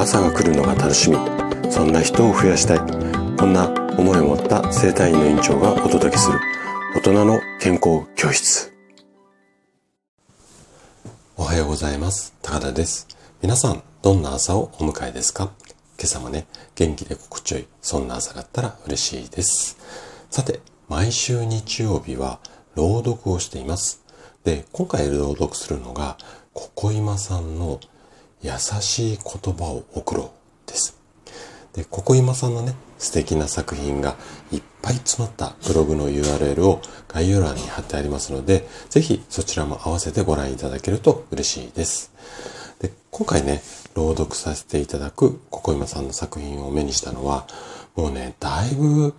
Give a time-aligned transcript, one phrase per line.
[0.00, 1.18] 朝が来るのが楽しみ。
[1.70, 2.78] そんな人を増やしたい。
[3.36, 3.68] こんな
[3.98, 6.40] 思いを持った生体院の院長がお届けする。
[6.94, 8.72] 大人の健康教室。
[11.36, 12.32] おはようございます。
[12.40, 13.08] 高田です。
[13.42, 15.50] 皆さんどんな朝をお迎えですか？
[15.98, 16.46] 今朝もね
[16.76, 19.76] 元気で心地よいそんな朝があったら嬉しいです。
[20.30, 22.40] さて毎週日曜日は
[22.74, 24.02] 朗読をしています。
[24.44, 26.16] で今回朗読するのが
[26.54, 27.80] ここ今さんの
[28.42, 30.32] 優しい言葉を送ろ
[30.66, 30.98] うです。
[31.74, 34.16] で、ここ今さんのね、素敵な作品が
[34.52, 42.12] いっぱい詰まったブログの URL を概要欄に貼ってありますので、ぜひそちらも合わせてご覧いただけると嬉しいです。
[42.80, 43.62] で、今回ね、
[43.94, 47.46] 朗読させていただくここ今さんの作品を目にしたのは、
[47.94, 49.14] もうね、だいぶ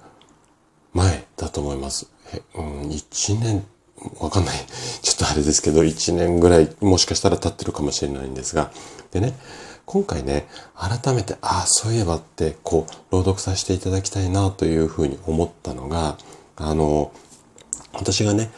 [0.93, 2.07] 前だと思います。
[2.33, 3.65] え、うん、1年
[4.19, 4.55] わかんない。
[5.01, 8.71] ちょっとあれですけど、1年ぐらいもしかしたら経ってるかもしれないんですが、
[9.11, 9.33] でね、
[9.85, 16.17] 今回ね、改めて、ああ、そういえばって、こう、朗読させていただきたいなというふうに思ったのが、
[16.55, 17.11] あの、
[17.93, 18.51] 私がね、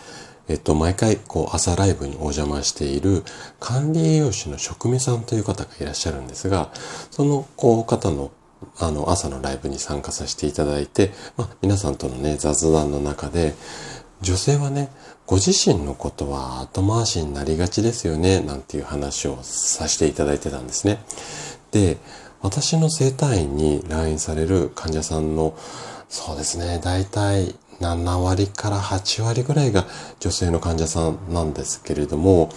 [0.48, 3.24] えっと、毎回、こう、朝ライブにお邪魔している
[3.60, 6.72] 管理栄養士の職味さんという方がいらっしゃるんですが、
[7.12, 8.32] その、こう、方の
[8.80, 13.56] あの、朝のライブに参加させていただいて、まあ、皆さんとのね、雑談の中で、
[14.22, 14.90] 女性はね、
[15.26, 21.00] ご自身のことは後回しになりがちですよね、なんていう話をさせていただいてたんですね。
[21.72, 21.98] で、
[22.42, 25.56] 私の生体院に来院される患者さんの、
[26.10, 29.86] そうですね、大体7割から8割ぐらいが
[30.20, 32.50] 女性の患者さんなんですけれども、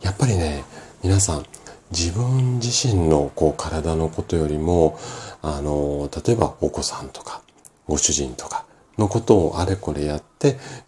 [0.00, 0.64] やっぱりね、
[1.02, 1.44] 皆さん、
[1.90, 4.98] 自分自身のこう体のことよりも、
[5.42, 7.42] あの、例えばお子さんとか、
[7.88, 8.64] ご主人とか、
[8.98, 10.35] のことをあれこれやって、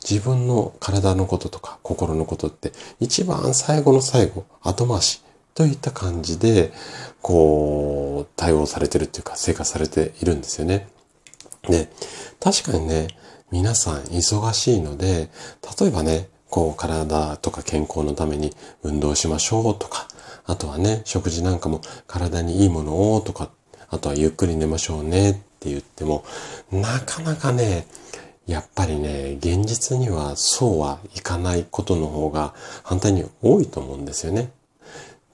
[0.09, 5.23] 自分の体のこととか心のことって一番最後の最後、後回し
[5.55, 6.73] といった感じで、
[7.21, 10.89] こう、対応されてるっていうか、生活されているんですよね。
[11.63, 11.91] で、
[12.39, 13.09] 確かにね、
[13.51, 15.31] 皆さん忙しいので、
[15.81, 20.07] 例えばね、こう体とか健康のために運動しましょうとか、
[20.47, 23.51] あとはね、食事なんかも体にいいものをとか、
[23.91, 26.25] あとはゆっくり寝ましょうねって言っても、
[26.71, 27.87] なかなかね、
[28.49, 34.51] やっぱりね、現実にはそうはいかないことの方が反対に多いと思うんですよね。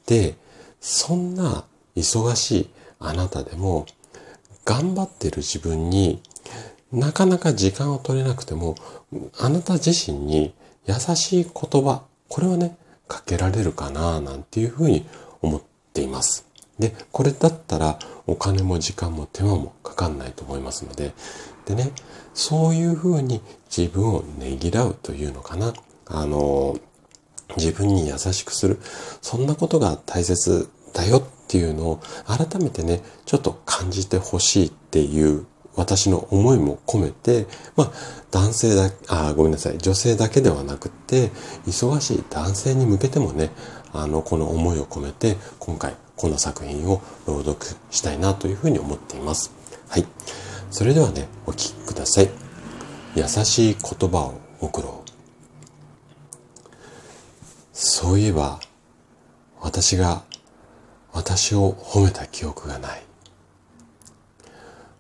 [0.07, 0.35] で、
[0.81, 1.65] そんな
[1.95, 3.87] 忙しいあなたでも、
[4.65, 6.21] 頑張ってる自分に
[6.91, 8.75] なかなか時間を取れなくても、
[9.39, 10.53] あなた自身に
[10.87, 12.77] 優しい言葉、これはね、
[13.07, 15.07] かけられるかな、なんていうふうに
[15.41, 16.47] 思っています。
[16.79, 21.13] で、これだったらお金も時間も手間もかかんないと思いますので、
[21.67, 21.93] でね、
[22.35, 23.41] そういうふうに
[23.75, 25.73] 自分をねぎらうというのかな。
[26.07, 26.77] あの、
[27.57, 28.81] 自分に優しくする。
[29.23, 35.47] そんなことが大切だよっていうのを改めてね、ちょっと感じてほしいっていう
[35.77, 37.47] 私の思いも込めて、
[37.77, 37.93] まあ、
[38.31, 41.31] 男性だ、あ、ごめんなさい、女性だけではなくて、
[41.67, 43.51] 忙しい男性に向けてもね、
[43.95, 47.59] あの、この思いを込めて、今回、この作品を朗読
[47.91, 49.53] したいなというふうに思っています。
[49.89, 50.07] はい。
[50.71, 52.31] それではね、お聴きください。
[53.15, 55.11] 優しい言葉を送ろう。
[57.73, 58.59] そういえば、
[59.61, 60.25] 私が
[61.13, 63.03] 私を褒めた記憶がない。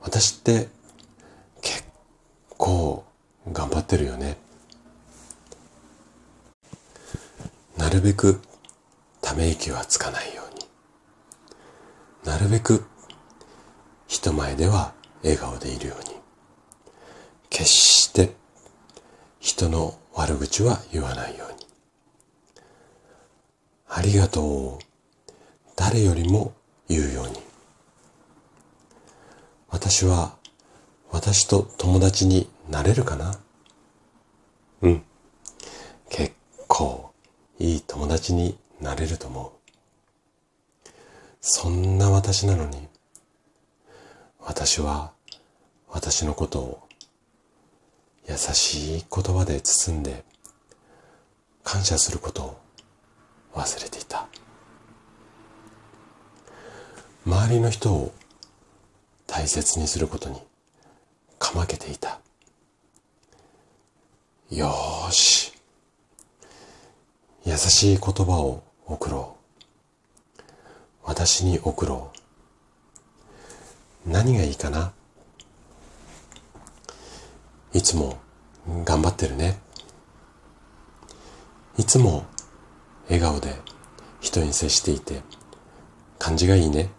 [0.00, 0.68] 私って
[1.60, 1.82] 結
[2.56, 3.04] 構
[3.52, 4.38] 頑張ってるよね。
[7.76, 8.40] なるべく
[9.34, 10.64] ため息はつかないように。
[12.24, 12.84] なるべく
[14.06, 16.14] 人前では笑顔でいるように。
[17.50, 18.36] 決して
[19.40, 21.66] 人の悪口は言わないように。
[23.88, 24.78] ありがとうを
[25.74, 26.52] 誰よりも
[26.88, 27.32] 言うように。
[29.68, 30.36] 私は
[31.10, 33.36] 私と友達になれるかな？
[34.82, 35.02] うん。
[36.08, 36.32] 結
[36.68, 37.10] 構
[37.58, 40.90] いい友達になれると思う。
[41.40, 42.86] そんな私なのに、
[44.38, 45.12] 私は
[45.88, 46.88] 私のことを
[48.28, 50.22] 優しい言葉で包んで
[51.62, 52.60] 感謝することを
[53.54, 54.28] 忘れていた。
[57.26, 58.12] 周りの人を
[59.26, 60.38] 大切にすることに
[61.38, 62.20] かまけていた。
[64.50, 65.54] よーし。
[67.46, 69.36] 優しい言葉を送ろ
[70.38, 70.42] う。
[71.04, 72.12] 私に送ろ
[74.06, 74.10] う。
[74.10, 74.92] 何がいいかな？
[77.72, 78.18] いつも
[78.84, 79.58] 頑張ってるね。
[81.76, 82.24] いつも
[83.06, 83.56] 笑顔で
[84.20, 85.22] 人に接していて
[86.18, 86.90] 感じがいいね。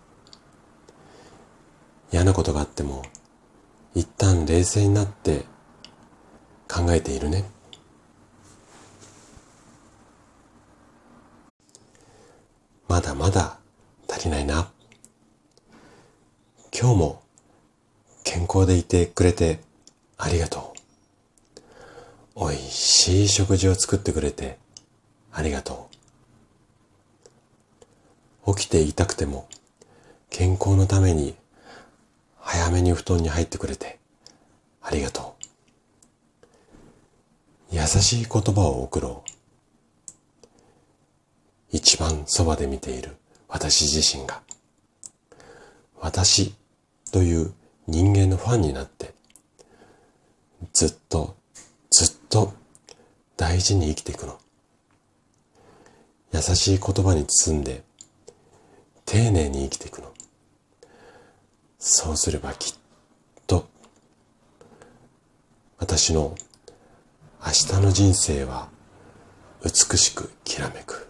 [2.12, 3.04] 嫌なことがあっても
[3.94, 5.46] 一旦冷静になって
[6.68, 7.46] 考えているね。
[13.06, 13.60] だまだ
[14.10, 14.72] 足りないな。
[16.74, 17.22] 今日も
[18.24, 19.60] 健康でいてくれて
[20.18, 20.74] ありがと
[22.36, 22.50] う。
[22.50, 24.58] 美味しい食事を作ってくれて
[25.32, 25.88] ありがと
[28.48, 28.56] う。
[28.56, 29.48] 起きていたくても
[30.32, 31.36] 健康のために
[32.40, 34.00] 早めに布団に入ってくれて
[34.82, 35.36] ありがと
[37.72, 37.76] う。
[37.76, 39.35] 優しい言葉を送ろう。
[41.76, 43.18] 一番そばで見ている
[43.50, 44.42] 私自身が、
[46.00, 46.54] 私
[47.12, 47.54] という
[47.86, 49.14] 人間のファンになって、
[50.72, 51.36] ずっと、
[51.90, 52.54] ずっと
[53.36, 54.40] 大事に生きていくの。
[56.32, 57.84] 優しい言葉に包んで、
[59.04, 60.14] 丁寧に生きていくの。
[61.78, 62.78] そうすればきっ
[63.48, 63.68] と、
[65.78, 66.38] 私の
[67.46, 68.70] 明日の人生は
[69.62, 71.05] 美しくきらめく。